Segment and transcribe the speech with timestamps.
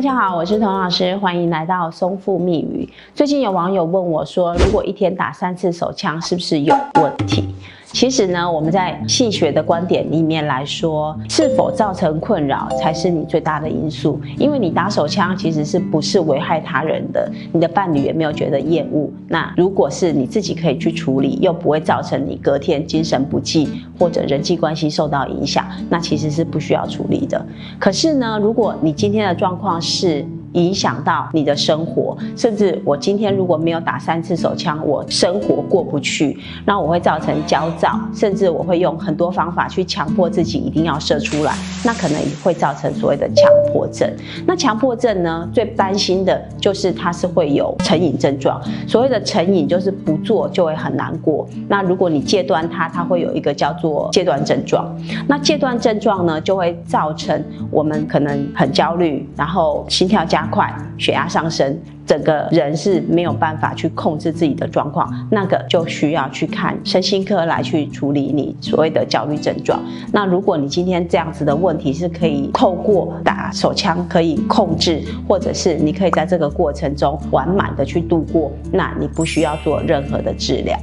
[0.00, 2.88] 大家好，我是童老师，欢迎来到松富密语。
[3.14, 7.54] 最近有网友问我说，如果一天打三次手枪，是不是有问题？
[7.92, 14.20] 其实呢，我们在性学的观点里面来说，是否造成困扰才是你最大的因素。
[14.38, 19.10] 因为你打手枪其实是不是危害他人的，你的伴侣也没有觉得厌恶。
[19.28, 23.68] 那如果是你自己可以去处理，又不会造成你隔天精神不济
[23.98, 27.44] 或者人际关系受到影响，那其实是不需要处理的。
[27.78, 44.10] 可是呢，如果你今天的状况是，影响到你的生活，甚至我今天如果没有打三次手枪，我生活过不去，那我会造成焦躁，甚至我会用很多方法去强迫自己一定要射出来，那可能也会造成所谓的强迫症。
[44.44, 48.60] 那强迫症呢，最担心的就是它是会有成瘾症状。
[48.88, 51.48] 所谓的成瘾就是不做就会很难过。
[51.68, 54.92] 那如果你戒断它，它会有一个叫做戒断症状。
[55.28, 60.39] 那戒断症状呢，就会造成我们可能很焦虑，然后心跳加。
[60.40, 69.78] 加快血压上升，整个人是没有办法去控制自己的状况，那个就需要去看身心科来去处理你所谓的焦虑症状。
[70.10, 80.78] 那如果你今天这样子的问题是可以透过打手枪可以控制，或者是你可以在这个过程中完满的去度过，那你不需要做任何的治疗。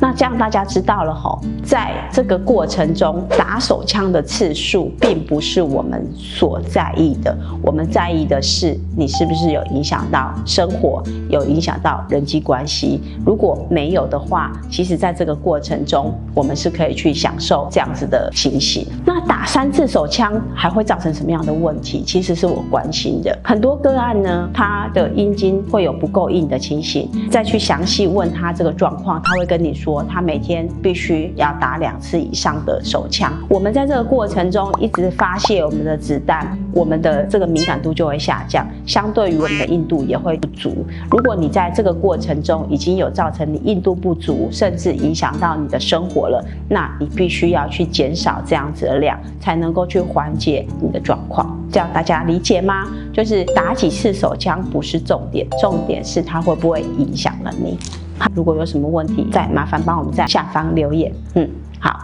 [0.00, 13.00] 那这样大家知道了吼，在这个过程中打手枪的次数并不是我们所在意的，我们在意的是你是不是有影响到生活，有影响到人际关系。
[13.26, 18.86] 如果没有的话，其实在这个过程中，我们是可以去享受这样子的情形。
[19.04, 22.04] 那打三次手枪还会造成什么样的问题？
[22.06, 23.36] 其实是我关心的。
[23.42, 29.87] 很多个案呢，他的阴茎会有不够硬的情形，再去详细问他这个状况，他会跟你说。
[29.88, 40.84] 说他每天必须要打两次以上的手枪，我们在这个过程中一直发泄我们的子弹，我们的这个敏感度就会下降，相对于我们的硬度也会不足。
[41.10, 51.58] 如果你在这个过程中已经有造成你硬度不足，甚至影响到你的生活了，那你必须要去减少这样子的量，才能够去缓解你的状况。
[51.72, 52.86] 这样大家理解吗？
[53.10, 57.78] 就是打几次手枪不是重点，重点是它会不会影响了你。
[58.34, 61.12] 如果有什么问题，再麻烦帮我们在下方留言。
[61.34, 61.48] 嗯，
[61.80, 61.98] 好。